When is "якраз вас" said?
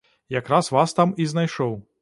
0.35-0.93